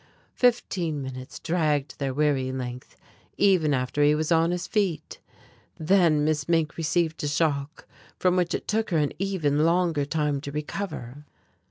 [0.33, 2.95] Fifteen minutes dragged their weary length
[3.37, 5.19] even after he was on his feet.
[5.77, 7.85] Then Miss Mink received a shock
[8.17, 11.25] from which it took her an even longer time to recover.